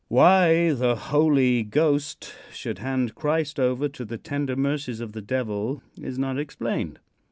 [0.07, 5.83] Why the Holy Ghost should hand Christ over to the tender mercies of the Devil
[5.95, 6.97] is not explained.